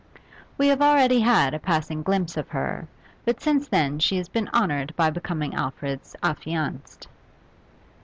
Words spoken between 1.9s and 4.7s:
glimpse of her, but since then she has been